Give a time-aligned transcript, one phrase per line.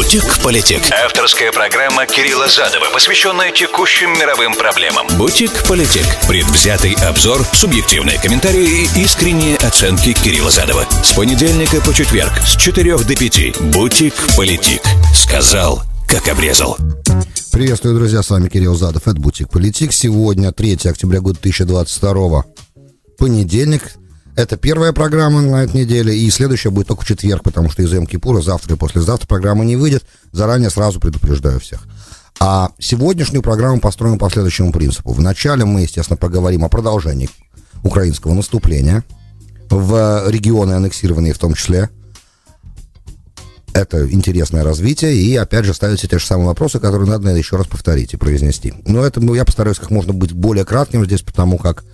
[0.00, 0.80] Бутик-политик.
[1.04, 5.06] Авторская программа Кирилла Задова, посвященная текущим мировым проблемам.
[5.18, 6.06] Бутик-политик.
[6.26, 10.86] Предвзятый обзор, субъективные комментарии и искренние оценки Кирилла Задова.
[11.04, 13.60] С понедельника по четверг с 4 до 5.
[13.74, 14.80] Бутик-политик.
[15.14, 16.78] Сказал, как обрезал.
[17.52, 19.92] Приветствую, друзья, с вами Кирилл Задов, это Бутик Политик.
[19.92, 22.44] Сегодня 3 октября года 2022
[23.18, 23.99] понедельник.
[24.40, 27.92] Это первая программа на этой неделе, и следующая будет только в четверг, потому что из
[27.92, 30.02] М-Кипура завтра и послезавтра программа не выйдет.
[30.32, 31.86] Заранее сразу предупреждаю всех.
[32.40, 35.12] А сегодняшнюю программу построим по следующему принципу.
[35.12, 37.28] Вначале мы, естественно, поговорим о продолжении
[37.82, 39.04] украинского наступления
[39.68, 41.90] в регионы аннексированные в том числе.
[43.74, 47.66] Это интересное развитие, и опять же ставятся те же самые вопросы, которые надо еще раз
[47.66, 48.72] повторить и произнести.
[48.86, 51.84] Но это я постараюсь как можно быть более кратким здесь, потому как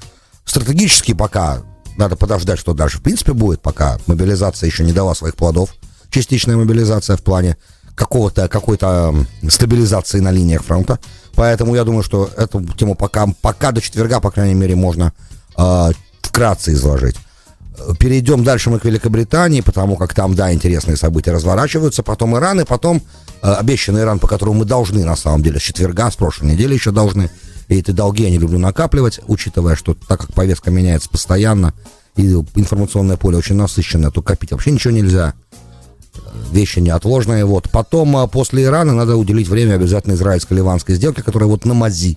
[0.45, 1.65] стратегически пока
[1.99, 5.75] надо подождать, что дальше в принципе будет, пока мобилизация еще не дала своих плодов.
[6.11, 7.57] Частичная мобилизация в плане
[7.95, 9.15] какого-то, какой-то
[9.49, 10.99] стабилизации на линиях фронта.
[11.35, 15.13] Поэтому я думаю, что эту тему пока, пока до четверга, по крайней мере, можно
[15.57, 15.91] э,
[16.23, 17.17] вкратце изложить.
[17.99, 22.03] Перейдем дальше мы к Великобритании, потому как там, да, интересные события разворачиваются.
[22.03, 23.03] Потом Иран, и потом
[23.43, 26.75] э, обещанный Иран, по которому мы должны, на самом деле, с четверга, с прошлой недели
[26.75, 27.31] еще должны
[27.69, 31.75] и эти долги я не люблю накапливать, учитывая, что так как повестка меняется постоянно,
[32.17, 35.35] и информационное поле очень насыщенное, то копить вообще ничего нельзя.
[36.51, 37.45] Вещи неотложные.
[37.45, 37.71] Вот.
[37.71, 42.17] Потом, а, после Ирана, надо уделить время обязательно израильско-ливанской сделке, которая вот на мази.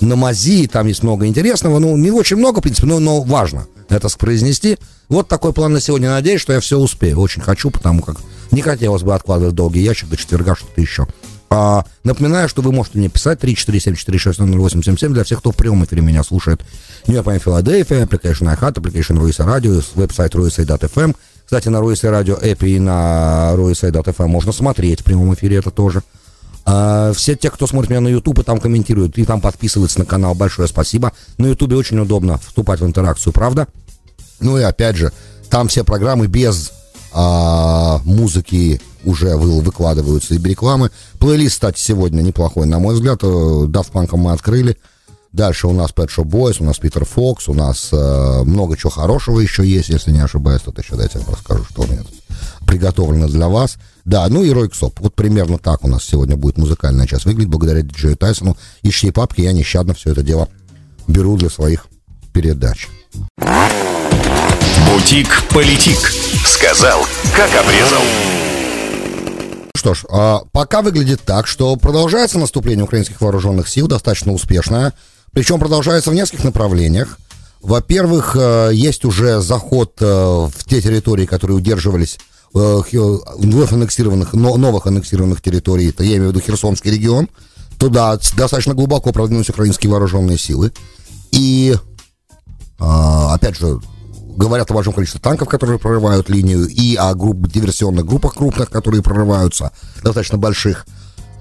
[0.00, 3.66] На мази, там есть много интересного, ну, не очень много, в принципе, но, но важно
[3.90, 4.78] это произнести.
[5.08, 6.10] Вот такой план на сегодня.
[6.10, 7.20] Надеюсь, что я все успею.
[7.20, 8.16] Очень хочу, потому как
[8.50, 11.06] не хотелось бы откладывать долгий ящик до четверга, что-то еще.
[11.52, 16.22] А, напоминаю, что вы можете мне писать 347-460-0877 для всех, кто в прямом эфире меня
[16.22, 16.62] слушает.
[17.08, 21.16] Нью-Йорк, Филадельфия, application iHeart, application Руиса Радио, веб-сайт ruisa.fm.
[21.44, 26.04] Кстати, на Руиса Радио Эпи и на ruisa.fm можно смотреть в прямом эфире это тоже.
[26.64, 30.04] А, все те, кто смотрит меня на YouTube и там комментируют, и там подписываются на
[30.04, 31.12] канал, большое спасибо.
[31.36, 33.66] На YouTube очень удобно вступать в интеракцию, правда?
[34.38, 35.12] Ну и опять же,
[35.48, 36.70] там все программы без
[37.12, 40.90] а, музыки уже вы, выкладываются и рекламы.
[41.18, 43.22] Плейлист, кстати, сегодня неплохой, на мой взгляд.
[43.22, 44.76] Э, Daft Punk мы открыли.
[45.32, 48.90] Дальше у нас Pet Shop Boys, у нас Питер Фокс, у нас э, много чего
[48.90, 50.62] хорошего еще есть, если не ошибаюсь.
[50.62, 52.14] Тут еще дайте я вам расскажу, что у меня тут
[52.66, 53.78] приготовлено для вас.
[54.04, 54.98] Да, ну и Рой Ксоп.
[55.00, 58.56] Вот примерно так у нас сегодня будет музыкальная часть выглядеть, благодаря диджею Тайсону.
[58.82, 60.48] Чьей папки я нещадно все это дело
[61.06, 61.86] беру для своих
[62.32, 62.88] передач.
[64.86, 65.98] Бутик-политик.
[66.46, 67.06] Сказал,
[67.36, 68.02] как обрезал.
[69.74, 74.92] Что ж, а, пока выглядит так, что продолжается наступление украинских вооруженных сил, достаточно успешное.
[75.32, 77.18] Причем продолжается в нескольких направлениях.
[77.62, 82.18] Во-первых, э, есть уже заход э, в те территории, которые удерживались
[82.54, 82.80] э,
[83.36, 87.28] вновь аннексированных, новых аннексированных территорий, это я имею в виду Херсонский регион.
[87.78, 90.72] Туда достаточно глубоко продвинулись украинские вооруженные силы.
[91.32, 91.74] И,
[92.78, 93.80] опять же,
[94.36, 99.02] говорят о большом количестве танков, которые прорывают линию, и о групп, диверсионных группах крупных, которые
[99.02, 100.86] прорываются, достаточно больших.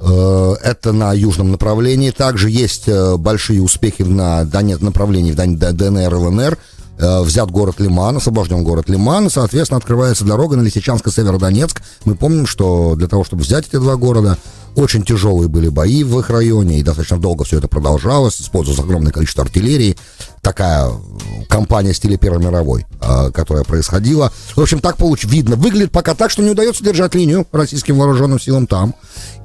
[0.02, 2.12] Э, это на южном направлении.
[2.12, 6.58] Также есть э, большие успехи на Донец, направлении в ДНР, ЛНР.
[7.00, 11.82] Э, взят город Лиман, освобожден город Лиман, соответственно, открывается дорога на Лисичанск и Северодонецк.
[12.04, 14.38] Мы помним, что для того, чтобы взять эти два города,
[14.76, 19.14] очень тяжелые были бои в их районе, и достаточно долго все это продолжалось, использовалось огромное
[19.14, 19.98] количество артиллерии.
[20.42, 20.92] Такая
[21.48, 24.32] кампания в стиле Первой мировой, э, которая происходила.
[24.56, 25.24] В общем, так получ...
[25.24, 25.56] видно.
[25.56, 28.94] Выглядит пока так, что не удается держать линию российским вооруженным силам там.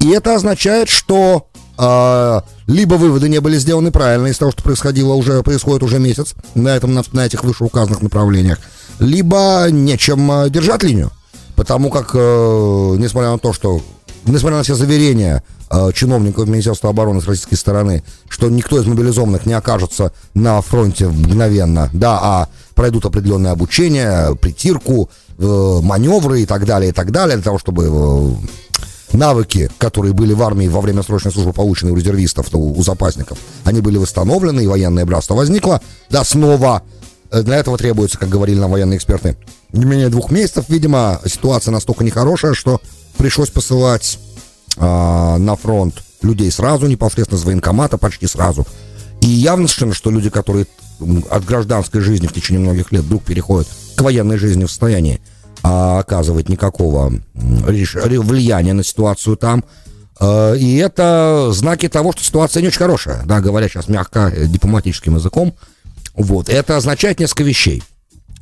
[0.01, 1.47] И это означает, что
[1.79, 6.35] э, либо выводы не были сделаны правильно из того, что происходило уже, происходит уже месяц
[6.55, 8.59] на, этом, на, на этих вышеуказанных направлениях,
[8.99, 11.11] либо нечем э, держать линию.
[11.57, 13.81] Потому как, э, несмотря на то, что
[14.27, 19.47] несмотря на все заверения э, чиновников Министерства обороны с российской стороны, что никто из мобилизованных
[19.47, 26.65] не окажется на фронте мгновенно, да, а пройдут определенное обучение, притирку, э, маневры и так
[26.67, 28.47] далее, и так далее, для того, чтобы э,
[29.15, 33.39] навыки, которые были в армии во время срочной службы, полученные у резервистов, у, у запасников,
[33.65, 35.81] они были восстановлены, и военное братство возникло,
[36.11, 36.83] да, снова.
[37.31, 39.37] Э, для этого требуется, как говорили нам военные эксперты,
[39.73, 40.67] не менее двух месяцев.
[40.69, 42.81] Видимо, ситуация настолько нехорошая, что
[43.17, 44.19] пришлось посылать
[44.77, 48.67] э, на фронт людей сразу, непосредственно с военкомата, почти сразу.
[49.21, 50.67] И явно совершенно, что люди, которые
[51.31, 55.21] от гражданской жизни в течение многих лет вдруг переходят к военной жизни в состоянии
[55.65, 59.65] а, оказывать никакого влияния на ситуацию там.
[60.21, 64.47] А, и это знаки того, что ситуация не очень хорошая, да, говоря сейчас мягко, э,
[64.47, 65.55] дипломатическим языком.
[66.13, 67.83] Вот, это означает несколько вещей.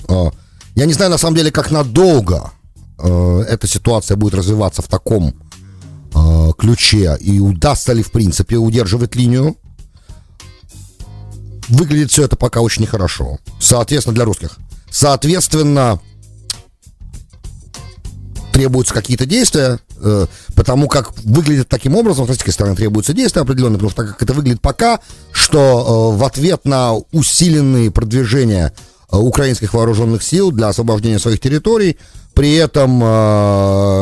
[0.09, 0.33] А,
[0.75, 2.51] я не знаю, на самом деле, как надолго
[2.99, 5.33] э, эта ситуация будет развиваться в таком
[6.15, 9.57] э, ключе и удастся ли в принципе удерживать линию.
[11.69, 13.39] Выглядит все это пока очень нехорошо.
[13.61, 14.59] Соответственно, для русских.
[14.91, 16.01] Соответственно,
[18.53, 23.79] требуются какие-то действия, э, потому как выглядит таким образом, с российской стороны требуются действия определенные,
[23.79, 25.01] потому что так как это выглядит пока,
[25.33, 28.73] что э, в ответ на усиленные продвижения
[29.11, 31.97] э, украинских вооруженных сил для освобождения своих территорий,
[32.35, 33.03] при этом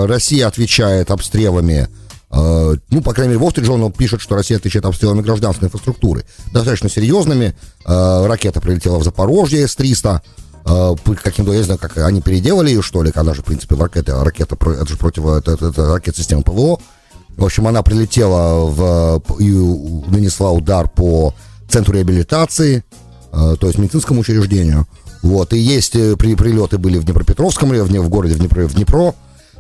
[0.07, 1.89] Россия отвечает обстрелами
[2.33, 6.25] ну, по крайней мере, Street Journal пишет, что Россия отвечает обстрелами гражданской инфраструктуры.
[6.53, 7.57] Достаточно серьезными.
[7.85, 10.21] Ракета прилетела в Запорожье С-300.
[10.65, 13.75] Э, каким-то, я не знаю, как они переделали ее, что ли, она же, в принципе,
[13.77, 16.79] ракета, ракета, это же против, это, это, это ракета системы ПВО.
[17.37, 19.51] В общем, она прилетела в, и
[20.11, 21.35] нанесла удар по
[21.69, 22.85] центру реабилитации,
[23.33, 24.87] э, то есть медицинскому учреждению.
[25.23, 28.75] Вот, и есть э, при, прилеты были в Днепропетровском, в, в городе в Днепро, в
[28.75, 29.15] Днепро.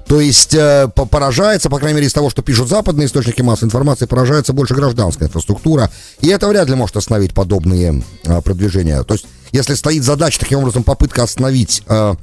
[0.06, 4.06] То есть э, поражается, по крайней мере, из того, что пишут западные источники массовой информации,
[4.06, 5.90] поражается больше гражданская инфраструктура.
[6.20, 9.02] И это вряд ли может остановить подобные э, продвижения.
[9.04, 12.14] То есть если стоит задача, таким образом, попытка остановить э,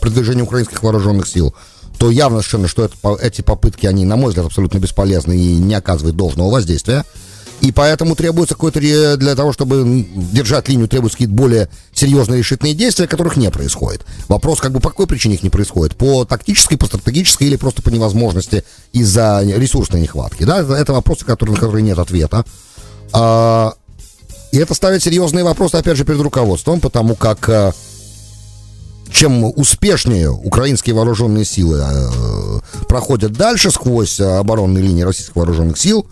[0.00, 1.54] продвижение украинских вооруженных сил,
[1.98, 5.74] то явно совершенно, что это, эти попытки, они, на мой взгляд, абсолютно бесполезны и не
[5.74, 7.04] оказывают должного воздействия.
[7.60, 8.80] И поэтому требуется какой-то,
[9.18, 14.06] для того, чтобы держать линию, требуются какие-то более серьезные решительные действия, которых не происходит.
[14.28, 15.94] Вопрос, как бы по какой причине их не происходит?
[15.94, 20.44] По тактической, по стратегической или просто по невозможности из-за ресурсной нехватки?
[20.44, 22.46] Да, это вопросы, которые, на которые нет ответа.
[23.12, 23.74] А,
[24.52, 27.72] и это ставит серьезные вопросы, опять же, перед руководством, потому как э,
[29.12, 36.06] чем успешнее украинские вооруженные силы э, проходят дальше сквозь оборонные линии российских вооруженных сил,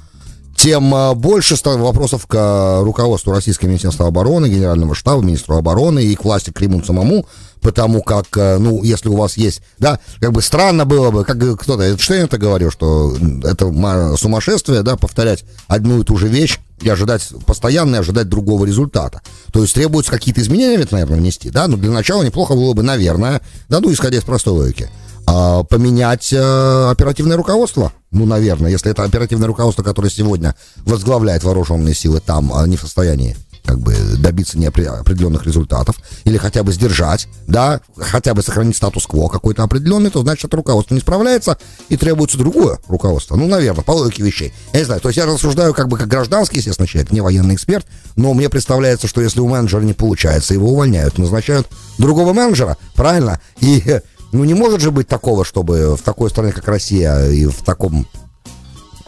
[0.55, 6.25] тем э, больше вопросов к руководству Российского Министерства обороны, Генерального штаба, министру обороны и к
[6.25, 7.27] власти Кремлю самому,
[7.61, 11.83] потому как, ну, если у вас есть, да, как бы странно было бы, как кто-то,
[11.83, 17.29] я это говорю, что это сумасшествие, да, повторять одну и ту же вещь и ожидать
[17.47, 19.23] постоянно и ожидать другого результата.
[19.53, 22.83] То есть требуются какие-то изменения, ведь, наверное, внести, да, но для начала неплохо было бы,
[22.83, 24.91] наверное, да, ну, исходя из простой логики,
[25.27, 27.93] а, поменять а, оперативное руководство.
[28.11, 32.81] Ну, наверное, если это оперативное руководство, которое сегодня возглавляет вооруженные силы там, а не в
[32.81, 33.37] состоянии
[33.69, 39.63] как бы добиться неопределенных результатов или хотя бы сдержать, да, хотя бы сохранить статус-кво какой-то
[39.63, 41.59] определенный, то значит руководство не справляется
[41.91, 43.37] и требуется другое руководство.
[43.37, 44.55] Ну, наверное, по логике вещей.
[44.73, 47.57] Я не знаю, то есть я рассуждаю как бы как гражданский, естественно, человек, не военный
[47.57, 47.87] эксперт,
[48.17, 51.69] но мне представляется, что если у менеджера не получается, его увольняют, назначают
[51.99, 53.39] другого менеджера, правильно?
[53.61, 54.01] И
[54.33, 58.07] ну не может же быть такого, чтобы в такой стране, как Россия, и в таком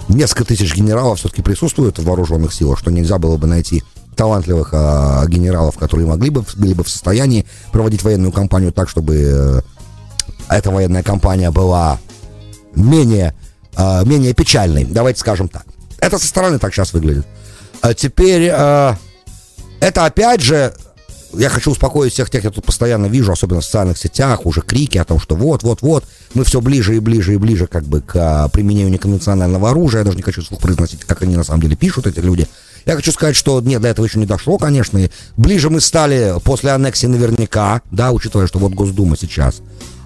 [0.08, 3.82] несколько тысяч генералов все-таки присутствуют в вооруженных силах, что нельзя было бы найти
[4.16, 9.16] талантливых а, генералов, которые могли бы, были бы в состоянии проводить военную кампанию так, чтобы
[9.16, 9.60] э,
[10.48, 11.98] эта военная кампания была
[12.74, 13.34] менее,
[13.76, 15.64] а, менее печальной, давайте скажем так.
[15.98, 17.26] Это со стороны так сейчас выглядит.
[17.80, 18.96] А теперь, а,
[19.80, 20.74] это опять же,
[21.32, 24.98] я хочу успокоить всех тех, я тут постоянно вижу, особенно в социальных сетях, уже крики
[24.98, 26.04] о том, что вот, вот, вот,
[26.34, 30.00] мы все ближе и ближе и ближе как бы к применению неконвенционального оружия.
[30.00, 32.48] Я даже не хочу слух произносить, как они на самом деле пишут, эти люди.
[32.86, 34.98] Я хочу сказать, что нет, до этого еще не дошло, конечно.
[34.98, 39.60] И ближе мы стали после аннексии наверняка, да, учитывая, что вот Госдума сейчас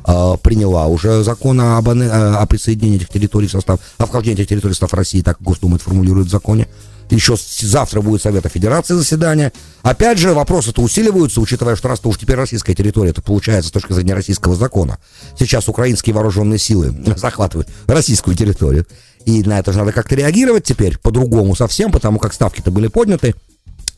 [0.07, 4.73] э, приняла уже закон об, о присоединении этих территорий в состав, о вхождении этих территорий
[4.73, 6.69] в состав России, так Госдума это формулирует в законе.
[7.11, 9.53] Еще завтра будет Совета Федерации заседание.
[9.83, 13.93] Опять же, вопросы-то усиливаются, учитывая, что раз-то уж теперь российская территория, это получается с точки
[13.93, 14.99] зрения российского закона.
[15.39, 18.87] Сейчас украинские вооруженные силы захватывают российскую территорию.
[19.27, 23.35] И на это же надо как-то реагировать теперь по-другому совсем, потому как ставки-то были подняты.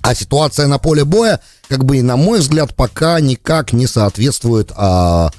[0.03, 5.31] А ситуация на поле боя, как бы, на мой взгляд, пока никак не соответствует а,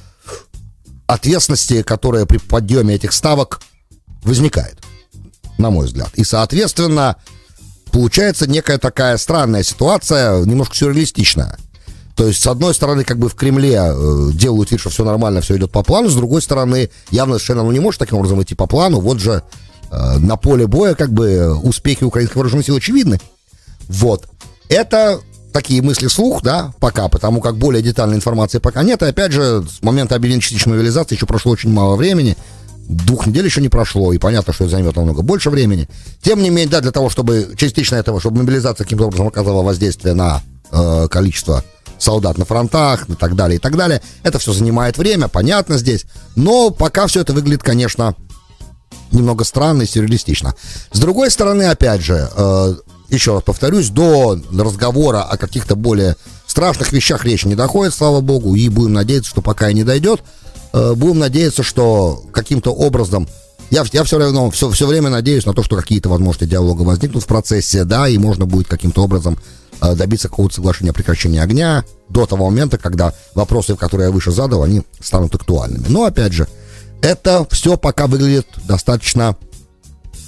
[1.06, 3.62] ответственности, которая при подъеме этих ставок
[4.24, 4.78] возникает,
[5.58, 6.10] на мой взгляд.
[6.16, 7.16] И, соответственно,
[7.98, 11.58] получается некая такая странная ситуация, немножко сюрреалистичная.
[12.16, 15.42] То есть, с одной стороны, как бы в Кремле э, делают вид, что все нормально,
[15.42, 18.56] все идет по плану, с другой стороны, явно совершенно ну, не может таким образом идти
[18.56, 19.00] по плану.
[19.00, 19.44] Вот же
[19.89, 23.20] Э, на поле боя как бы успехи украинских вооруженных сил очевидны.
[23.88, 24.27] Вот.
[24.70, 25.20] Это
[25.54, 29.01] такие мысли слух, да, пока, потому как более детальной информации пока нет.
[29.01, 32.36] И опять же, с момента объявления частичной мобилизации еще прошло очень мало времени.
[32.88, 35.89] Двух недель еще не прошло, и понятно, что это займет намного больше времени.
[36.22, 40.13] Тем не менее, да, для того, чтобы частично этого, чтобы мобилизация каким-то образом оказала воздействие
[40.13, 40.41] на
[40.72, 41.65] э, количество
[41.98, 44.01] солдат на фронтах и так далее, и так далее.
[44.24, 46.06] Это все занимает время, понятно здесь.
[46.36, 48.15] Но пока все это выглядит, конечно,
[49.12, 50.56] немного странно и сюрреалистично.
[50.94, 52.75] С другой стороны, опять же, э,
[53.10, 56.15] еще раз повторюсь, до разговора о каких-то более
[56.46, 60.22] страшных вещах речь не доходит, слава богу, и будем надеяться, что пока и не дойдет,
[60.96, 63.27] будем надеяться, что каким-то образом
[63.69, 67.24] я, я все равно все, все время надеюсь на то, что какие-то возможности диалога возникнут
[67.24, 69.38] в процессе, да, и можно будет каким-то образом
[69.81, 74.31] э, добиться какого-то соглашения о прекращении огня до того момента, когда вопросы, которые я выше
[74.31, 75.86] задал, они станут актуальными.
[75.89, 76.48] Но, опять же,
[77.01, 79.36] это все пока выглядит достаточно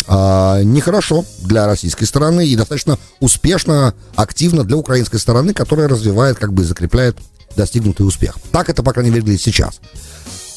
[0.08, 6.52] э, нехорошо для российской стороны и достаточно успешно, активно для украинской стороны, которая развивает, как
[6.52, 7.18] бы закрепляет
[7.56, 8.38] достигнутый успех.
[8.52, 9.80] Так это, по крайней мере, выглядит сейчас.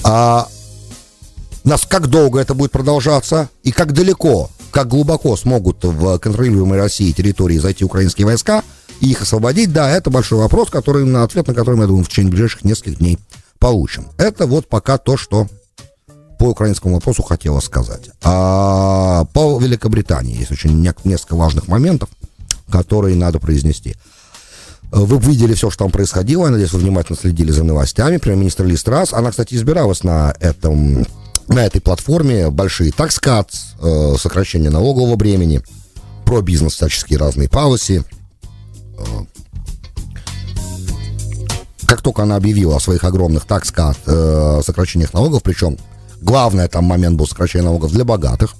[0.04, 0.48] А,
[1.64, 7.12] нас, как долго это будет продолжаться и как далеко, как глубоко смогут в контролируемой России
[7.12, 8.62] территории зайти украинские войска
[9.00, 12.08] и их освободить, да, это большой вопрос, который, на ответ на который, я думаю, в
[12.08, 13.18] течение ближайших нескольких дней
[13.58, 14.08] получим.
[14.16, 15.46] Это вот пока то, что
[16.38, 18.10] по украинскому вопросу хотела сказать.
[18.22, 22.08] А по Великобритании есть очень несколько важных моментов,
[22.70, 23.94] которые надо произнести.
[24.92, 26.44] Вы видели все, что там происходило.
[26.44, 28.18] Я надеюсь, вы внимательно следили за новостями.
[28.18, 31.06] Премьер-министр Ли Страс, она, кстати, избиралась на этом
[31.48, 35.60] на этой платформе большие такскат, э, сокращение налогового бремени,
[36.24, 38.04] про бизнес всяческие разные пауси.
[38.96, 39.04] Э,
[41.86, 45.78] как только она объявила о своих огромных такскат, э, сокращениях налогов, причем
[46.22, 48.54] Главный там момент был сокращение налогов для богатых,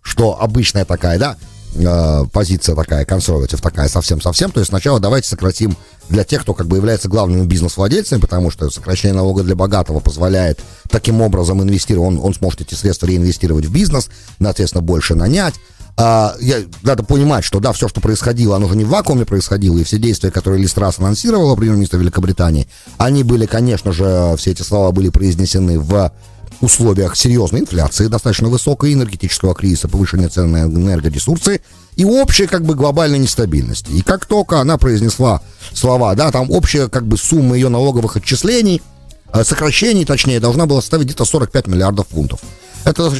[0.00, 1.36] что обычная такая, да,
[1.78, 4.50] э, позиция такая, консерватив такая совсем-совсем.
[4.50, 5.76] То есть сначала давайте сократим
[6.08, 10.60] для тех, кто как бы является главными бизнес-владельцами, потому что сокращение налога для богатого позволяет
[10.90, 14.08] таким образом инвестировать, он, он сможет эти средства реинвестировать в бизнес,
[14.40, 15.54] соответственно, больше нанять.
[15.98, 19.78] А, я, надо понимать, что да, все, что происходило, оно же не в вакууме происходило,
[19.78, 22.68] и все действия, которые Листрас анонсировала, премьер-министр Великобритании,
[22.98, 26.12] они были, конечно же, все эти слова были произнесены в
[26.60, 31.60] условиях серьезной инфляции, достаточно высокой энергетического кризиса, повышения цен на энергоресурсы
[31.96, 33.90] и общей как бы глобальной нестабильности.
[33.90, 38.82] И как только она произнесла слова, да, там общая как бы сумма ее налоговых отчислений,
[39.32, 42.40] э, сокращений, точнее, должна была составить где-то 45 миллиардов фунтов.
[42.84, 43.12] Это,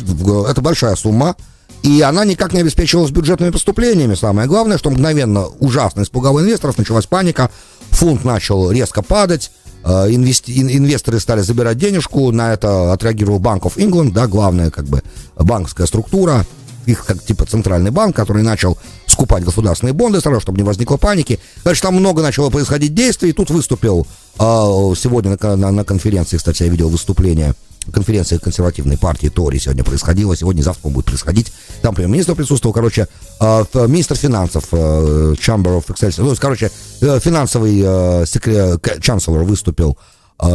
[0.48, 1.36] это большая сумма,
[1.82, 4.14] и она никак не обеспечивалась бюджетными поступлениями.
[4.14, 7.50] Самое главное, что мгновенно ужасно испугало инвесторов, началась паника,
[7.90, 9.50] фунт начал резко падать,
[9.86, 15.02] инвести, инвесторы стали забирать денежку, на это отреагировал Bank of England, да, главная как бы
[15.36, 16.44] банковская структура,
[16.86, 18.76] их как типа центральный банк, который начал
[19.16, 21.40] скупать государственные бонды сразу, чтобы не возникло паники.
[21.64, 24.06] Дальше там много начало происходить действий, и тут выступил
[24.38, 27.54] э, сегодня на, на, на конференции, кстати, я видел выступление
[27.92, 31.52] конференция консервативной партии Тори сегодня происходила, сегодня завтра будет происходить.
[31.82, 33.08] Там премьер-министр присутствовал, короче,
[33.40, 36.70] э, министр финансов, э, Chamber of Excellence, ну, короче,
[37.00, 39.96] э, финансовый э, секре, чанселор выступил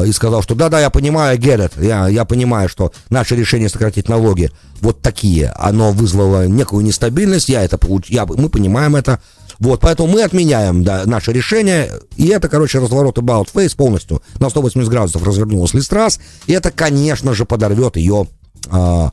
[0.06, 4.52] и сказал, что да-да, я понимаю, it, я, я понимаю, что наше решение сократить налоги
[4.80, 9.20] вот такие, оно вызвало некую нестабильность, я это я, мы понимаем это,
[9.60, 14.24] вот, поэтому мы отменяем да, наше решение, и это, короче, разворот About Face полностью.
[14.40, 18.28] На 180 градусов развернулась Листрас, и это, конечно же, подорвет ее,
[18.70, 19.12] а,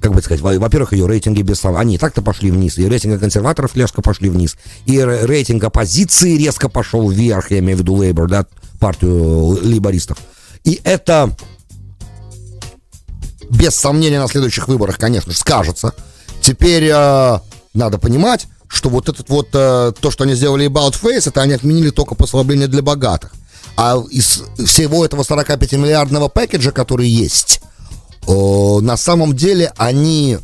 [0.00, 3.18] как бы сказать, во-первых, ее рейтинги без слов, они и так-то пошли вниз, и рейтинги
[3.18, 8.28] консерваторов резко пошли вниз, и рейтинг оппозиции резко пошел вверх, я имею в виду Лейбор,
[8.28, 8.46] да,
[8.80, 10.18] партию лейбористов.
[10.64, 11.36] И это
[13.48, 15.94] без сомнения на следующих выборах, конечно, скажется.
[16.40, 17.38] Теперь э,
[17.74, 21.52] надо понимать, что вот этот вот, э, то, что они сделали About Face, это они
[21.52, 23.32] отменили только послабление для богатых.
[23.76, 27.60] А из всего этого 45-миллиардного пакетжа, который есть,
[28.26, 28.32] э,
[28.80, 30.38] на самом деле они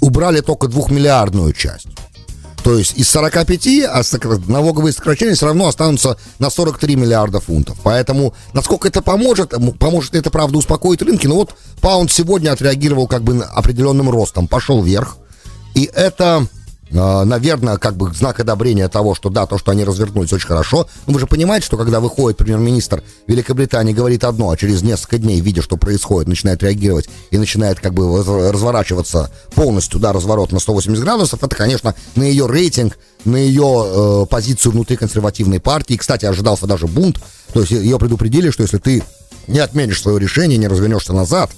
[0.00, 1.88] убрали только двухмиллиардную часть.
[2.62, 4.02] То есть из 45, а
[4.46, 7.78] налоговые сокращения все равно останутся на 43 миллиарда фунтов.
[7.82, 13.06] Поэтому, насколько это поможет, поможет ли это, правда, успокоить рынки, ну вот паунд сегодня отреагировал
[13.06, 15.16] как бы определенным ростом, пошел вверх,
[15.74, 16.46] и это
[16.90, 20.88] наверное, как бы знак одобрения того, что да, то, что они развернулись, очень хорошо.
[21.06, 25.40] Но вы же понимаете, что когда выходит премьер-министр Великобритании, говорит одно, а через несколько дней,
[25.40, 31.02] видя, что происходит, начинает реагировать и начинает как бы разворачиваться полностью, да, разворот на 180
[31.02, 35.96] градусов, это, конечно, на ее рейтинг, на ее э, позицию внутри консервативной партии.
[35.96, 37.20] Кстати, ожидался даже бунт,
[37.52, 39.04] то есть ее предупредили, что если ты
[39.46, 41.50] не отменишь свое решение, не развернешься назад,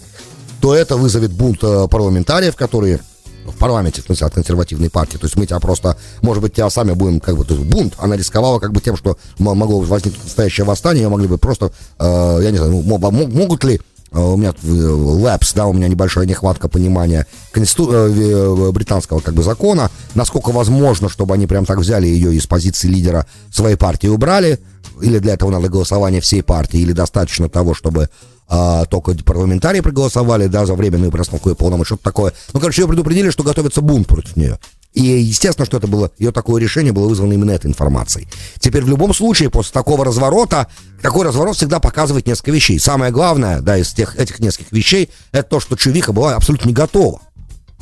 [0.61, 3.01] то это вызовет бунт э, парламентариев, которые
[3.45, 5.17] в парламенте, в смысле, от консервативной партии.
[5.17, 7.95] То есть мы тебя просто, может быть, тебя сами будем, как бы, то есть бунт,
[7.99, 12.51] она рисковала как бы тем, что могло возникнуть настоящее восстание, могли бы просто, э, я
[12.51, 13.81] не знаю, ну, могут ли
[14.13, 17.91] э, у меня лэпс, да, у меня небольшая нехватка понимания конститу...
[17.93, 22.89] Э, британского как бы закона, насколько возможно, чтобы они прям так взяли ее из позиции
[22.89, 24.59] лидера своей партии и убрали,
[25.01, 28.09] или для этого надо голосование всей партии, или достаточно того, чтобы
[28.49, 32.35] а, только парламентарии проголосовали, да, за временную простановку и полномочия, что-то такое.
[32.53, 34.59] Ну, короче, ее предупредили, что готовится бунт против нее.
[34.93, 38.29] И естественно, что это было, ее такое решение было вызвано именно этой информацией.
[38.59, 40.67] Теперь в любом случае, после такого разворота,
[41.01, 42.79] такой разворот всегда показывает несколько вещей.
[42.79, 46.75] Самое главное, да, из тех, этих нескольких вещей, это то, что Чувиха была абсолютно не
[46.75, 47.23] готова.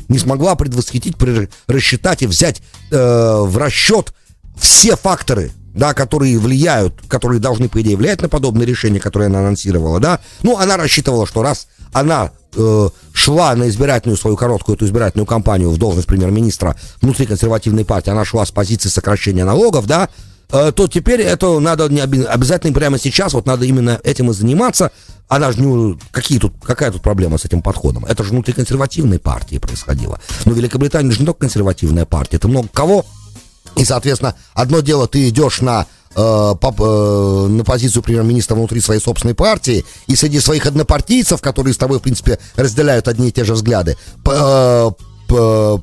[0.09, 1.17] Не смогла предвосхитить,
[1.67, 2.62] рассчитать и взять
[2.93, 4.14] э, в расчет
[4.57, 5.50] все факторы,
[5.81, 10.21] да, которые влияют, которые должны, по идее, влиять на подобные решения, которые она анонсировала, да.
[10.43, 15.71] Ну, она рассчитывала, что раз она э, шла на избирательную свою короткую эту избирательную кампанию
[15.71, 20.11] в должность премьер-министра внутри консервативной партии, она шла с позиции сокращения налогов, да,
[20.53, 24.93] э, то теперь это надо не обязательно прямо сейчас, вот надо именно этим и заниматься.
[25.29, 25.99] Она же не...
[26.11, 28.05] Какие тут, какая тут проблема с этим подходом?
[28.05, 30.21] Это же внутри консервативной партии происходило.
[30.45, 33.07] Но Великобритания же не только консервативная партия, это много кого.
[33.77, 35.87] И, соответственно, одно дело, ты идешь на
[36.17, 41.77] Э, э, на позицию премьер-министра внутри своей собственной партии и среди своих однопартийцев, которые с
[41.77, 43.97] тобой, в принципе, разделяют одни и те же взгляды,
[44.27, 44.91] э,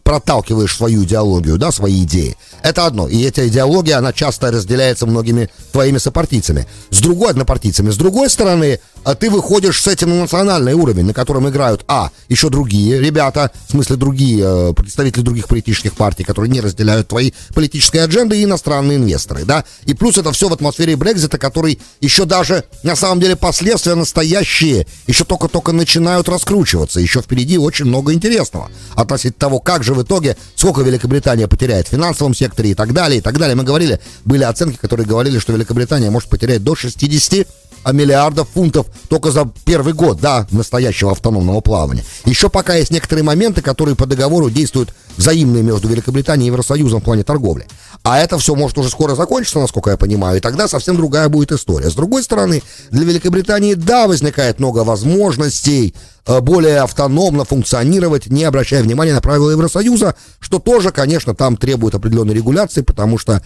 [0.03, 2.35] проталкиваешь свою идеологию, да, свои идеи.
[2.61, 3.07] Это одно.
[3.07, 6.67] И эта идеология, она часто разделяется многими твоими сопартийцами.
[6.89, 7.89] С другой, однопартийцами.
[7.89, 12.11] С другой стороны, а ты выходишь с этим на национальный уровень, на котором играют, а,
[12.29, 17.31] еще другие ребята, в смысле другие э, представители других политических партий, которые не разделяют твои
[17.53, 22.25] политические адженды, и иностранные инвесторы, да, и плюс это все в атмосфере Брекзита, который еще
[22.25, 28.69] даже, на самом деле, последствия настоящие, еще только-только начинают раскручиваться, еще впереди очень много интересного
[28.95, 33.19] относительно того, как же в итоге, сколько Великобритания потеряет в финансовом секторе и так далее,
[33.19, 33.55] и так далее.
[33.55, 37.47] Мы говорили, были оценки, которые говорили, что Великобритания может потерять до 60
[37.91, 42.03] миллиардов фунтов только за первый год, да, настоящего автономного плавания.
[42.25, 47.03] Еще пока есть некоторые моменты, которые по договору действуют взаимные между Великобританией и Евросоюзом в
[47.03, 47.65] плане торговли.
[48.03, 51.51] А это все может уже скоро закончиться, насколько я понимаю, и тогда совсем другая будет
[51.51, 51.89] история.
[51.89, 55.93] С другой стороны, для Великобритании, да, возникает много возможностей
[56.25, 61.95] э, более автономно функционировать, не обращая внимания на правила Евросоюза, что тоже, конечно, там требует
[61.95, 63.41] определенной регуляции, потому что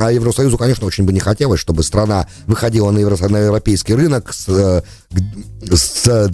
[0.00, 4.32] а Евросоюзу, конечно, очень бы не хотелось, чтобы страна выходила на, евро, на европейский рынок
[4.32, 4.82] с, э,
[5.70, 6.28] с э,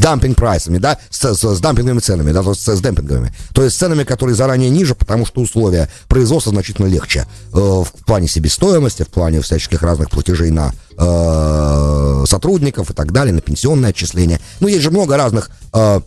[0.00, 3.32] дампинг прайсами, да, с, с, с дампинговыми ценами, да, с, с демпинговыми.
[3.52, 8.28] То есть ценами, которые заранее ниже, потому что условия производства значительно легче э, в плане
[8.28, 14.40] себестоимости, в плане всяческих разных платежей на э, сотрудников и так далее, на пенсионное отчисление.
[14.60, 16.00] Ну, есть же много разных э,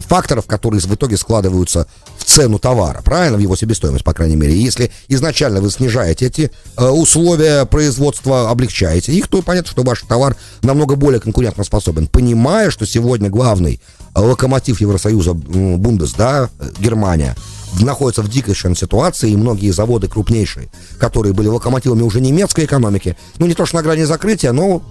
[0.00, 1.86] факторов, которые в итоге складываются
[2.28, 4.54] цену товара, правильно, в его себестоимость, по крайней мере.
[4.54, 10.36] если изначально вы снижаете эти э, условия производства, облегчаете их, то понятно, что ваш товар
[10.62, 12.06] намного более конкурентоспособен.
[12.06, 13.80] Понимая, что сегодня главный
[14.14, 17.34] локомотив Евросоюза, Бундес, да, Германия,
[17.80, 23.46] находится в дикой ситуации, и многие заводы крупнейшие, которые были локомотивами уже немецкой экономики, ну
[23.46, 24.82] не то что на грани закрытия, но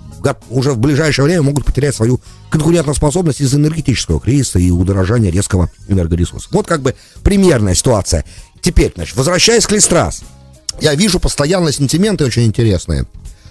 [0.50, 6.50] уже в ближайшее время могут потерять свою конкурентоспособность из-за энергетического кризиса и удорожания резкого энергоресурса.
[6.52, 8.26] Вот как бы примерная ситуация.
[8.62, 10.22] Теперь, значит, возвращаясь к Листрас,
[10.82, 13.06] я вижу постоянно сентименты очень интересные.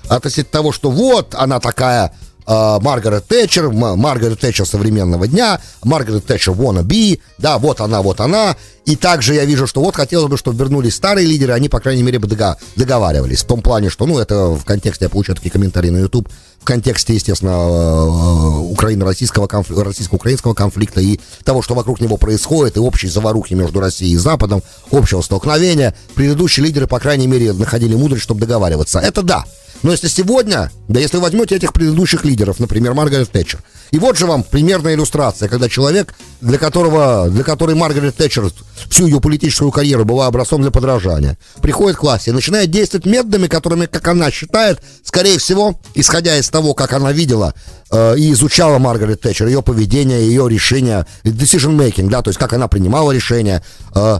[0.08, 2.12] Относительно того, что вот она такая
[2.46, 8.56] Маргарет Тэтчер, Маргарет Тэтчер современного дня, Маргарет Тэтчер wanna be, да, вот она, вот она.
[8.84, 12.04] И также я вижу, что вот хотелось бы, чтобы вернулись старые лидеры, они, по крайней
[12.04, 12.28] мере, бы
[12.76, 13.42] договаривались.
[13.42, 16.28] В том плане, что, ну, это в контексте, я получаю такие комментарии на YouTube,
[16.60, 22.80] в контексте, естественно, э, Украино-российского конфликта, российско-украинского конфликта и того, что вокруг него происходит, и
[22.80, 25.94] общей заварухи между Россией и Западом, общего столкновения.
[26.14, 29.00] Предыдущие лидеры, по крайней мере, находили мудрость, чтобы договариваться.
[29.00, 29.44] Это да.
[29.86, 33.60] Но если сегодня, да если возьмете этих предыдущих лидеров, например, Маргарет Тэтчер,
[33.92, 38.50] и вот же вам примерная иллюстрация, когда человек, для которого, для которой Маргарет Тэтчер
[38.90, 43.46] всю ее политическую карьеру была образцом для подражания, приходит к власти и начинает действовать методами,
[43.46, 47.54] которыми, как она считает, скорее всего, исходя из того, как она видела
[47.92, 52.52] э, и изучала Маргарет Тэтчер, ее поведение, ее решения, decision making, да, то есть как
[52.54, 53.62] она принимала решения,
[53.94, 54.18] э,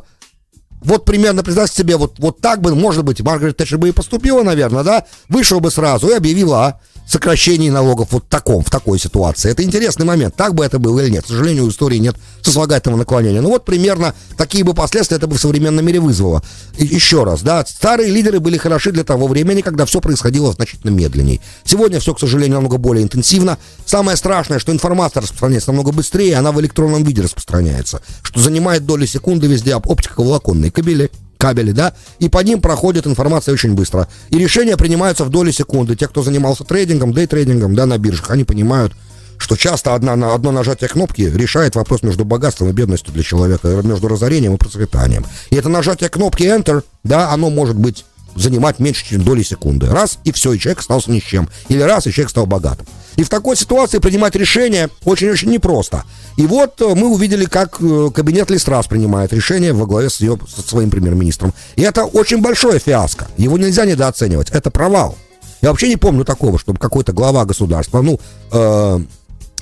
[0.81, 4.43] вот примерно, представьте себе, вот, вот так бы, может быть, Маргарет Тэтчер бы и поступила,
[4.43, 8.99] наверное, да, вышел бы сразу и объявила о сокращении налогов вот в таком, в такой
[8.99, 9.51] ситуации.
[9.51, 11.25] Это интересный момент, так бы это было или нет.
[11.25, 13.41] К сожалению, у истории нет сослагательного наклонения.
[13.41, 16.43] Ну вот примерно такие бы последствия это бы в современном мире вызвало.
[16.77, 20.91] И, еще раз, да, старые лидеры были хороши для того времени, когда все происходило значительно
[20.91, 21.41] медленнее.
[21.65, 23.59] Сегодня все, к сожалению, намного более интенсивно.
[23.85, 29.07] Самое страшное, что информация распространяется намного быстрее, она в электронном виде распространяется, что занимает доли
[29.07, 34.09] секунды везде оптиковолоконные кабели кабели, да, и по ним проходит информация очень быстро.
[34.31, 35.97] И решения принимаются в доли секунды.
[35.97, 38.93] Те, кто занимался трейдингом, дейтрейдингом, да, на биржах, они понимают,
[39.39, 44.09] что часто одна, одно нажатие кнопки решает вопрос между богатством и бедностью для человека, между
[44.09, 45.25] разорением и процветанием.
[45.51, 49.87] И это нажатие кнопки Enter, да, оно может быть занимать меньше, чем доли секунды.
[49.87, 51.49] Раз, и все, и человек остался ни с чем.
[51.69, 52.87] Или раз, и человек стал богатым.
[53.17, 56.05] И в такой ситуации принимать решение очень-очень непросто.
[56.37, 60.39] И вот э, мы увидели, как э, кабинет Листрас принимает решение во главе с, ее,
[60.49, 61.55] со своим премьер-министром.
[61.77, 63.27] И это очень большое фиаско.
[63.37, 64.51] Его нельзя недооценивать.
[64.51, 65.17] Это провал.
[65.63, 68.21] Я вообще не помню такого, чтобы какой-то глава государства, ну,
[68.53, 69.01] э,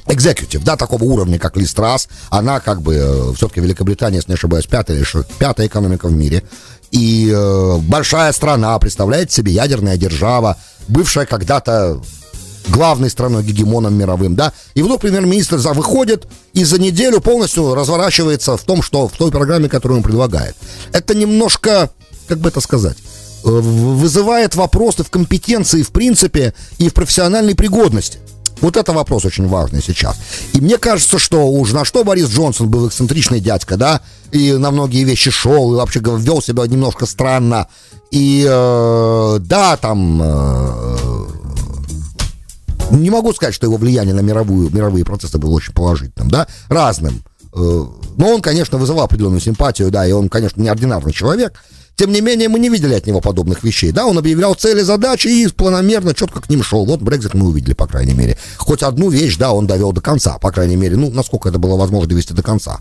[0.07, 4.67] экзекутив, да, такого уровня, как Листрас, она как бы, э, все-таки Великобритания, если не ошибаюсь,
[4.67, 5.03] пятая,
[5.39, 6.43] пятая экономика в мире,
[6.91, 12.01] и э, большая страна, представляет себе ядерная держава, бывшая когда-то
[12.69, 18.57] главной страной, гегемоном мировым, да, и вдруг премьер-министр за выходит и за неделю полностью разворачивается
[18.57, 20.57] в том, что в той программе, которую он предлагает.
[20.93, 21.91] Это немножко,
[22.29, 22.97] как бы это сказать,
[23.45, 28.19] э, вызывает вопросы в компетенции, в принципе, и в профессиональной пригодности.
[28.61, 30.17] Вот это вопрос очень важный сейчас.
[30.53, 34.01] И мне кажется, что уж на что Борис Джонсон был эксцентричный дядька, да,
[34.33, 37.69] и на многие вещи шел, и вообще вел себя немножко странно.
[38.11, 40.21] И э, да, там...
[40.23, 40.97] Э,
[42.91, 47.23] не могу сказать, что его влияние на мировую, мировые процессы было очень положительным, да, разным.
[47.55, 47.85] Э,
[48.17, 51.61] но он, конечно, вызывал определенную симпатию, да, и он, конечно, неординарный человек.
[51.97, 53.93] Тем не менее, мы не видели от него подобных вещей.
[53.93, 56.85] Да, он объявлял цели, задачи и планомерно четко к ним шел.
[56.85, 58.37] Вот Брекзит мы увидели, по крайней мере.
[58.57, 61.77] Хоть одну вещь, да, он довел до конца, по крайней мере, ну, насколько это было
[61.77, 62.81] возможно довести до конца.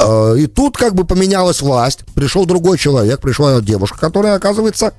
[0.00, 4.92] Э, и тут как бы поменялась власть, пришел другой человек, пришла девушка, которая, оказывается,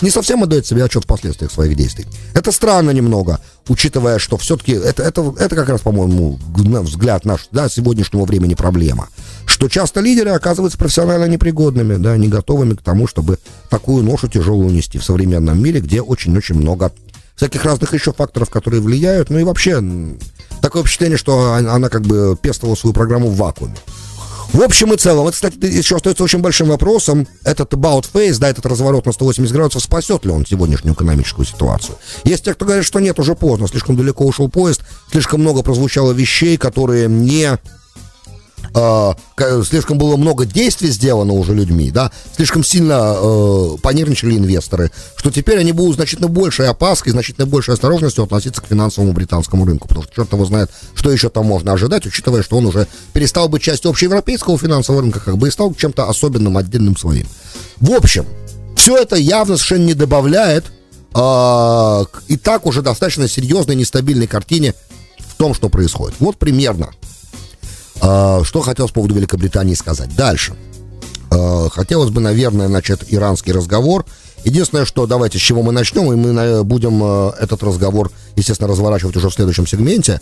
[0.00, 2.06] не совсем отдает себе отчет в последствиях своих действий.
[2.34, 7.68] Это странно немного, учитывая, что все-таки это, это, это как раз, по-моему, взгляд наш, да,
[7.68, 9.08] сегодняшнего времени проблема.
[9.46, 14.70] Что часто лидеры оказываются профессионально непригодными, да, не готовыми к тому, чтобы такую ношу тяжелую
[14.70, 16.92] нести в современном мире, где очень-очень много
[17.36, 19.30] всяких разных еще факторов, которые влияют.
[19.30, 19.82] Ну и вообще,
[20.60, 23.76] такое впечатление, что она как бы пестовала свою программу в вакууме.
[24.52, 27.28] В общем и целом, это, кстати, еще остается очень большим вопросом.
[27.44, 31.96] Этот about face, да, этот разворот на 180 градусов, спасет ли он сегодняшнюю экономическую ситуацию?
[32.24, 34.82] Есть те, кто говорит, что нет, уже поздно, слишком далеко ушел поезд,
[35.12, 37.58] слишком много прозвучало вещей, которые не
[38.74, 39.12] э,
[39.64, 45.58] слишком было много действий сделано уже людьми, да, слишком сильно э, понервничали инвесторы, что теперь
[45.58, 50.14] они будут значительно большей опаской, значительно большей осторожностью относиться к финансовому британскому рынку, потому что
[50.14, 53.90] черт его знает, что еще там можно ожидать, учитывая, что он уже перестал быть частью
[53.90, 57.26] общеевропейского финансового рынка, как бы и стал чем-то особенным, отдельным своим.
[57.80, 58.26] В общем,
[58.76, 60.64] все это явно совершенно не добавляет
[61.14, 64.74] э, и так уже достаточно серьезной нестабильной картине
[65.18, 66.16] в том, что происходит.
[66.20, 66.90] Вот примерно
[68.00, 70.14] что хотел с поводу Великобритании сказать?
[70.16, 70.56] Дальше.
[71.30, 74.04] А, хотелось бы, наверное, начать иранский разговор.
[74.44, 79.16] Единственное, что давайте с чего мы начнем, и мы будем а, этот разговор, естественно, разворачивать
[79.16, 80.20] уже в следующем сегменте.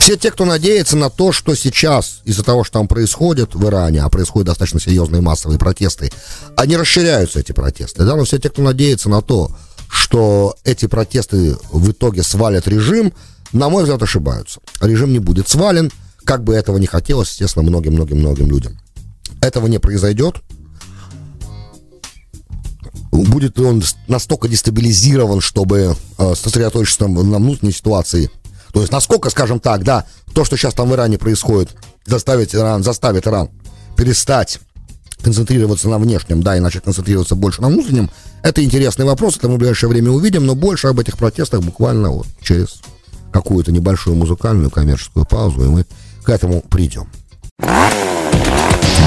[0.00, 4.00] Все те, кто надеется на то, что сейчас из-за того, что там происходит в Иране,
[4.02, 6.10] а происходят достаточно серьезные массовые протесты,
[6.56, 8.04] они расширяются, эти протесты.
[8.04, 8.16] Да?
[8.16, 9.50] Но все те, кто надеется на то,
[9.90, 13.12] что эти протесты в итоге свалят режим,
[13.52, 14.60] на мой взгляд, ошибаются.
[14.80, 15.90] Режим не будет свален,
[16.24, 18.78] как бы этого не хотелось, естественно, многим-многим-многим людям.
[19.40, 20.36] Этого не произойдет.
[23.10, 28.30] Будет он настолько дестабилизирован, чтобы э, сосредоточиться на внутренней ситуации?
[28.72, 32.82] То есть, насколько, скажем так, да, то, что сейчас там в Иране происходит, заставит Иран,
[32.82, 33.48] заставит Иран
[33.96, 34.60] перестать
[35.22, 38.10] концентрироваться на внешнем, да, и начать концентрироваться больше на внутреннем,
[38.42, 42.10] это интересный вопрос, это мы в ближайшее время увидим, но больше об этих протестах буквально
[42.10, 42.82] вот через
[43.32, 45.84] какую-то небольшую музыкальную коммерческую паузу, и мы
[46.24, 47.08] к этому придем.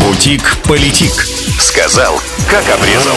[0.01, 1.11] Бутик-политик.
[1.59, 3.15] Сказал, как обрезал.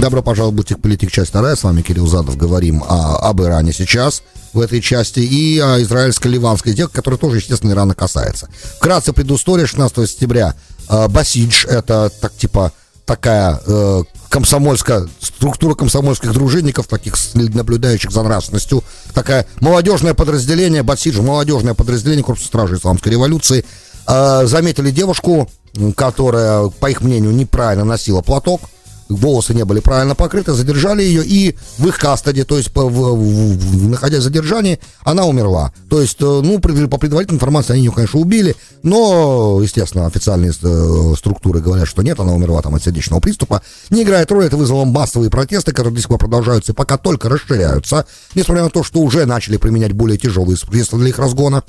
[0.00, 1.56] Добро пожаловать в Бутик Политик, часть вторая.
[1.56, 2.36] С вами Кирилл Задов.
[2.36, 4.22] Говорим о, об Иране сейчас
[4.54, 8.48] в этой части и о израильско-ливанской сделке, которая тоже, естественно, Ирана касается.
[8.78, 10.54] Вкратце предыстория 16 сентября.
[10.88, 12.72] Э, Басидж, это так типа
[13.04, 21.74] такая э, комсомольская, структура комсомольских дружинников, таких наблюдающих за нравственностью, такая молодежное подразделение, Басиджи, молодежное
[21.74, 23.64] подразделение Корпуса Стражи Исламской революции,
[24.06, 25.50] э, заметили девушку,
[25.96, 28.62] которая, по их мнению, неправильно носила платок,
[29.10, 33.16] волосы не были правильно покрыты, задержали ее, и в их кастаде, то есть, по, в,
[33.16, 35.72] в, находясь в задержании, она умерла.
[35.88, 41.14] То есть, э, ну, по предварительной информации, они ее, конечно, убили, но, естественно, официальные э,
[41.16, 43.62] структуры говорят, что нет, она умерла там от сердечного приступа.
[43.90, 47.28] Не играет роли, это вызвало массовые протесты, которые до сих пор продолжаются и пока только
[47.28, 51.64] расширяются, несмотря на то, что уже начали применять более тяжелые средства для их разгона.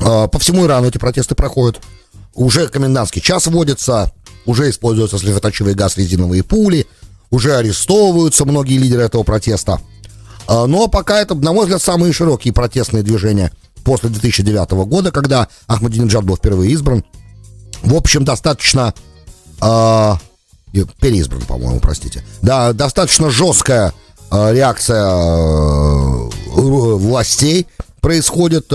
[0.00, 1.80] Э, по всему Ирану эти протесты проходят.
[2.34, 4.12] Уже комендантский час вводится,
[4.46, 6.86] уже используются слезоточивый газ, резиновые пули,
[7.30, 9.80] уже арестовываются многие лидеры этого протеста.
[10.48, 13.52] А, но пока это, на мой взгляд, самые широкие протестные движения
[13.84, 17.04] после 2009 года, когда Ахмадинеджад был впервые избран.
[17.82, 18.92] В общем, достаточно...
[19.62, 20.14] Э,
[21.00, 22.24] переизбран, по-моему, простите.
[22.42, 23.92] Да, достаточно жесткая
[24.30, 25.10] реакция
[26.46, 27.66] властей
[28.00, 28.72] происходит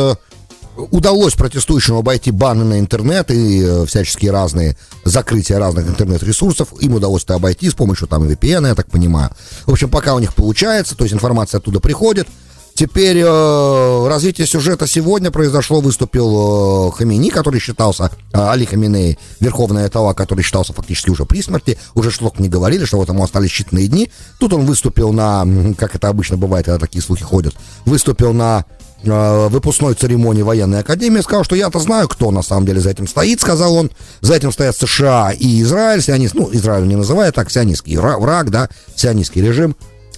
[0.78, 6.70] удалось протестующим обойти баны на интернет и э, всяческие разные закрытия разных интернет-ресурсов.
[6.82, 9.32] Им удалось это обойти с помощью там VPN, я так понимаю.
[9.66, 12.28] В общем, пока у них получается, то есть информация оттуда приходит.
[12.76, 19.88] Теперь э, развитие сюжета сегодня произошло, выступил э, Хамини, который считался, э, Али Хаминей, верховная
[19.88, 23.52] этала, который считался фактически уже при смерти, уже что-то не говорили, что вот ему остались
[23.52, 24.12] считанные дни.
[24.42, 28.66] Тут он выступил на, как это обычно бывает, когда такие слухи ходят, выступил на
[29.04, 33.40] выпускной церемонии военной академии, сказал, что я-то знаю, кто на самом деле за этим стоит,
[33.40, 33.92] сказал он.
[34.22, 38.70] За этим стоят США и Израиль, сионист, ну, Израиль не называет так, сионистский враг, да,
[38.96, 39.76] сионистский режим.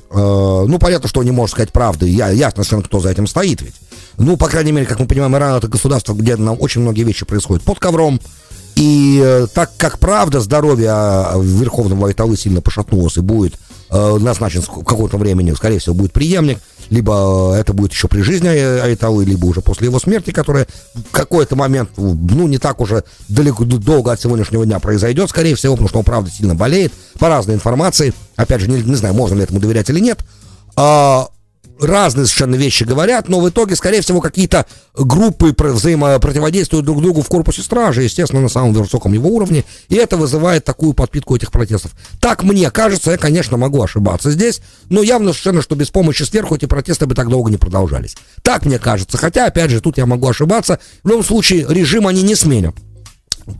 [0.10, 3.28] Э, ну, понятно, что он не может сказать правды, я, ясно совершенно, кто за этим
[3.28, 3.76] стоит ведь.
[4.18, 7.26] Ну, по крайней мере, как мы понимаем, Иран это государство, где нам очень многие вещи
[7.26, 8.20] происходят под ковром,
[8.76, 10.94] и э, так как правда здоровье
[11.36, 13.56] Верховного Айталы сильно пошатнулось и будет
[13.90, 18.48] э, назначен в каком-то времени, скорее всего, будет преемник, либо это будет еще при жизни
[18.48, 23.66] Айталы, либо уже после его смерти, которая в какой-то момент, ну, не так уже далеко,
[23.66, 27.56] долго от сегодняшнего дня произойдет, скорее всего, потому что он, правда, сильно болеет, по разной
[27.56, 30.20] информации, опять же, не, не знаю, можно ли этому доверять или нет,
[30.76, 31.28] а,
[31.80, 37.28] разные совершенно вещи говорят, но в итоге, скорее всего, какие-то группы взаимопротиводействуют друг другу в
[37.28, 41.92] корпусе стражи, естественно, на самом высоком его уровне, и это вызывает такую подпитку этих протестов.
[42.20, 46.56] Так мне кажется, я, конечно, могу ошибаться здесь, но явно совершенно, что без помощи сверху
[46.56, 48.16] эти протесты бы так долго не продолжались.
[48.42, 52.24] Так мне кажется, хотя, опять же, тут я могу ошибаться, в любом случае, режим они
[52.24, 52.76] не сменят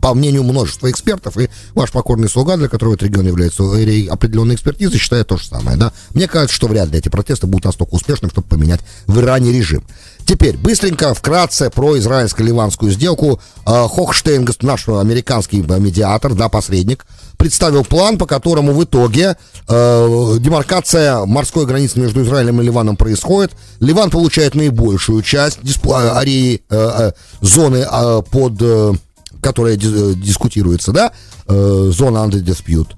[0.00, 4.98] по мнению множества экспертов, и ваш покорный слуга, для которого этот регион является определенной экспертизой,
[4.98, 5.92] считает то же самое, да.
[6.14, 9.84] Мне кажется, что вряд ли эти протесты будут настолько успешными, чтобы поменять в Иране режим.
[10.26, 13.40] Теперь, быстренько, вкратце про израильско-ливанскую сделку.
[13.64, 17.06] А, Хохштейн, наш американский медиатор, да, посредник,
[17.38, 19.36] представил план, по которому в итоге
[19.68, 23.52] э, демаркация морской границы между Израилем и Ливаном происходит.
[23.80, 28.60] Ливан получает наибольшую часть дисп- ареи, э, э, зоны э, под...
[28.60, 28.92] Э,
[29.40, 31.12] которая э, дискутируется, да,
[31.46, 32.88] э, зона under dispute.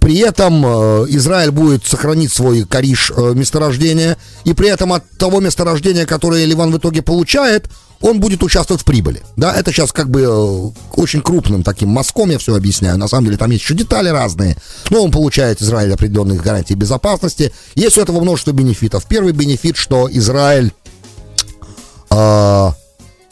[0.00, 6.06] При этом э, Израиль будет сохранить свой Кариш месторождение, и при этом от того месторождения,
[6.06, 7.70] которое Ливан в итоге получает,
[8.00, 9.22] он будет участвовать в прибыли.
[9.36, 12.98] Да, это сейчас как бы очень крупным таким мазком я все объясняю.
[12.98, 14.56] На самом деле там есть еще детали разные.
[14.90, 17.52] Но он получает Израиль определенных гарантий безопасности.
[17.74, 19.06] Есть у этого множество бенефитов.
[19.06, 20.72] Первый бенефит, что Израиль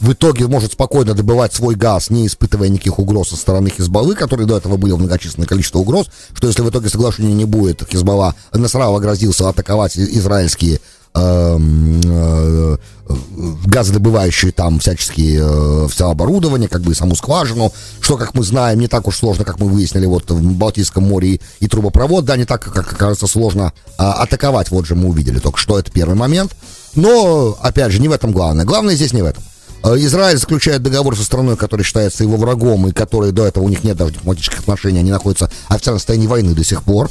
[0.04, 4.46] в итоге может спокойно добывать свой газ, не испытывая никаких угроз со стороны Хизбаллы, которые
[4.46, 8.34] до этого были в многочисленное количество угроз, что если в итоге соглашения не будет, Хизбалла
[8.52, 10.80] Насрала грозился атаковать израильские
[11.14, 12.76] эм, э,
[13.64, 18.80] газодобывающие там всяческие э, все оборудование, как бы и саму скважину, что, как мы знаем,
[18.80, 22.36] не так уж сложно, как мы выяснили вот в Балтийском море и, и трубопровод, да,
[22.36, 26.14] не так, как кажется, сложно а, атаковать, вот же мы увидели только что, это первый
[26.14, 26.54] момент.
[26.94, 28.66] Но, опять же, не в этом главное.
[28.66, 29.42] Главное здесь не в этом.
[29.84, 33.68] Э, Израиль заключает договор со страной, которая считается его врагом, и которой до этого у
[33.68, 37.10] них нет даже дипломатических отношений, они находятся в официальном состоянии войны до сих пор.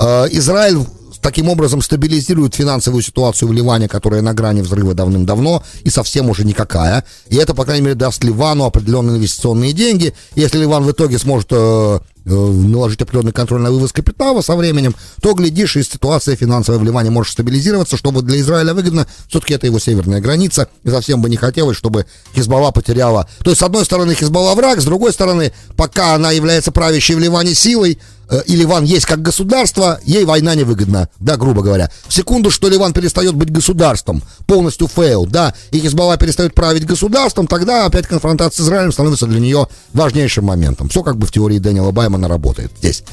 [0.00, 0.78] Э, Израиль
[1.20, 6.44] таким образом стабилизирует финансовую ситуацию в Ливане, которая на грани взрыва давным-давно и совсем уже
[6.44, 7.04] никакая.
[7.28, 10.14] И это, по крайней мере, даст Ливану определенные инвестиционные деньги.
[10.34, 15.34] Если Ливан в итоге сможет э, наложить определенный контроль на вывоз капитала со временем, то,
[15.34, 19.06] глядишь, и ситуация финансовая в Ливане может стабилизироваться, чтобы для Израиля выгодно.
[19.28, 23.28] Все-таки это его северная граница, и совсем бы не хотелось, чтобы Хизбалла потеряла...
[23.42, 27.20] То есть, с одной стороны, Хизбалла враг, с другой стороны, пока она является правящей в
[27.20, 28.13] Ливане силой, Э,
[28.46, 31.90] и Ливан есть как государство, ей война невыгодна, да, грубо говоря.
[32.08, 37.46] В секунду, что Ливан перестает быть государством, полностью fail, да, и Хизбалла перестает править государством,
[37.46, 40.88] тогда опять конфронтация с Израилем становится для нее важнейшим моментом.
[40.88, 43.04] Все как бы в теории Дэниела Баймана работает здесь.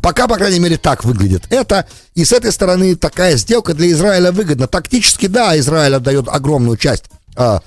[0.00, 4.32] Пока, по крайней мере, так выглядит это, и с этой стороны такая сделка для Израиля
[4.32, 4.66] выгодна.
[4.66, 7.04] Тактически, да, Израиль отдает огромную часть
[7.36, 7.58] э,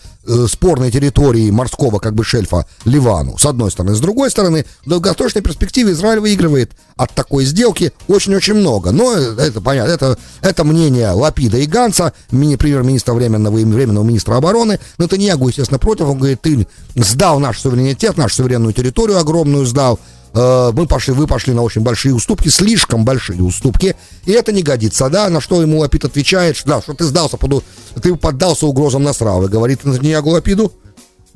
[0.48, 3.96] спорной территории морского как бы шельфа Ливану, с одной стороны.
[3.96, 8.92] С другой стороны, в долгосрочной перспективе Израиль выигрывает от такой сделки очень-очень много.
[8.92, 14.80] Но это понятно, это, это мнение Лапида и Ганса, мини, премьер-министра временного временного министра обороны.
[14.98, 16.06] Но это не естественно, против.
[16.06, 20.00] Он говорит, ты сдал наш суверенитет, нашу суверенную территорию огромную сдал,
[20.36, 23.96] Э, мы пошли, вы пошли на очень большие уступки, слишком большие уступки,
[24.26, 27.64] и это не годится, да, на что ему Лапид отвечает, да, что ты сдался, под,
[28.04, 30.74] ты поддался угрозам Насравы, говорит Натаньягу Лапиду,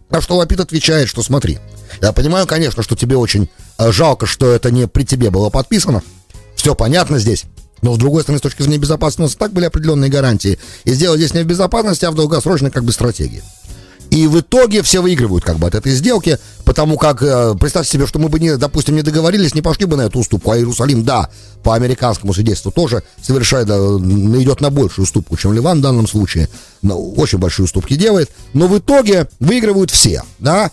[0.09, 1.59] на что Лапид отвечает, что смотри,
[2.01, 6.03] я понимаю, конечно, что тебе очень э, жалко, что это не при тебе было подписано,
[6.55, 7.45] все понятно здесь,
[7.81, 10.59] но, с другой стороны, с точки зрения безопасности, так были определенные гарантии.
[10.83, 13.41] И сделать здесь не в безопасности, а в долгосрочной как бы стратегии.
[14.11, 18.07] И в итоге все выигрывают как бы от этой сделки, потому как, э, представьте себе,
[18.07, 21.03] что мы бы, не, допустим, не договорились, не пошли бы на эту уступку, а Иерусалим,
[21.03, 21.29] да,
[21.63, 26.49] по американскому свидетельству тоже совершает, идет на большую уступку, чем Ливан в данном случае,
[26.83, 30.71] очень большие уступки делает, но в итоге выигрывают все, да,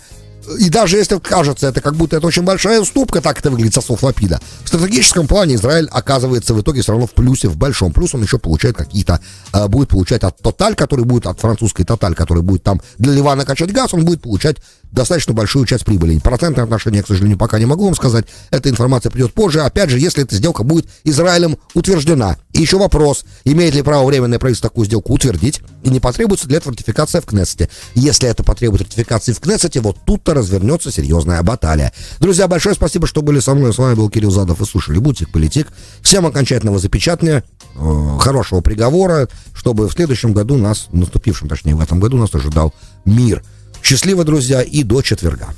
[0.58, 3.80] и даже если кажется, это как будто это очень большая уступка, так это выглядит со
[3.80, 4.40] слов Лапида.
[4.64, 7.92] В стратегическом плане Израиль оказывается в итоге все равно в плюсе, в большом.
[7.92, 9.20] Плюс он еще получает какие-то,
[9.52, 13.44] э, будет получать от Тоталь, который будет, от французской Тоталь, который будет там для Ливана
[13.44, 14.58] качать газ, он будет получать
[14.92, 16.18] достаточно большую часть прибыли.
[16.18, 18.26] Процентное отношение, к сожалению, пока не могу вам сказать.
[18.50, 19.60] Эта информация придет позже.
[19.60, 22.36] Опять же, если эта сделка будет Израилем утверждена.
[22.52, 26.58] И еще вопрос, имеет ли право временное правительство такую сделку утвердить, и не потребуется для
[26.58, 27.68] этого ратификация в Кнессете.
[27.94, 31.92] Если это потребует ратификации в Кнессете, вот тут-то развернется серьезная баталия.
[32.18, 33.74] Друзья, большое спасибо, что были со мной.
[33.74, 35.68] С вами был Кирилл Задов и слушали Бутик Политик.
[36.00, 37.44] Всем окончательного запечатания,
[37.74, 42.72] э, хорошего приговора, чтобы в следующем году нас, наступившем, точнее, в этом году нас ожидал
[43.04, 43.42] мир.
[43.86, 45.54] Счастливо, друзья, и до четверга.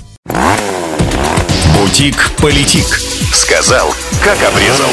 [1.74, 2.84] Бутик Политик.
[3.32, 4.90] Сказал, как обрезал.